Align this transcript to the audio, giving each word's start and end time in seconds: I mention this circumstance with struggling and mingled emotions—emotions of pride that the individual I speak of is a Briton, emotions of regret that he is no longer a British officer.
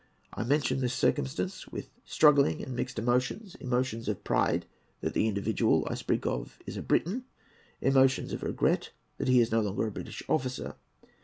I 0.33 0.43
mention 0.43 0.79
this 0.79 0.95
circumstance 0.95 1.67
with 1.67 1.91
struggling 2.05 2.63
and 2.63 2.75
mingled 2.75 2.97
emotions—emotions 2.97 4.07
of 4.09 4.23
pride 4.23 4.65
that 5.01 5.13
the 5.13 5.27
individual 5.27 5.87
I 5.87 5.93
speak 5.93 6.25
of 6.25 6.57
is 6.65 6.75
a 6.75 6.81
Briton, 6.81 7.25
emotions 7.81 8.33
of 8.33 8.41
regret 8.41 8.89
that 9.19 9.27
he 9.27 9.41
is 9.41 9.51
no 9.51 9.61
longer 9.61 9.85
a 9.85 9.91
British 9.91 10.23
officer. 10.27 10.73